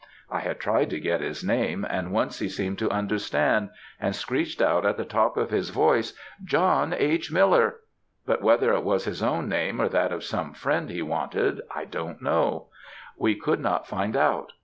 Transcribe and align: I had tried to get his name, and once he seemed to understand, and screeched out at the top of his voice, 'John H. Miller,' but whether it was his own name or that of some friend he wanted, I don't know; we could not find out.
I 0.31 0.39
had 0.39 0.59
tried 0.59 0.89
to 0.89 0.99
get 0.99 1.21
his 1.21 1.43
name, 1.43 1.85
and 1.87 2.11
once 2.11 2.39
he 2.39 2.49
seemed 2.49 2.79
to 2.79 2.89
understand, 2.89 3.69
and 3.99 4.15
screeched 4.15 4.59
out 4.59 4.83
at 4.83 4.97
the 4.97 5.05
top 5.05 5.37
of 5.37 5.51
his 5.51 5.69
voice, 5.69 6.13
'John 6.43 6.91
H. 6.91 7.31
Miller,' 7.31 7.75
but 8.25 8.41
whether 8.41 8.73
it 8.73 8.81
was 8.83 9.05
his 9.05 9.21
own 9.21 9.47
name 9.47 9.79
or 9.79 9.89
that 9.89 10.11
of 10.11 10.23
some 10.23 10.53
friend 10.55 10.89
he 10.89 11.03
wanted, 11.03 11.61
I 11.75 11.85
don't 11.85 12.19
know; 12.19 12.69
we 13.15 13.35
could 13.35 13.59
not 13.59 13.85
find 13.85 14.17
out. 14.17 14.53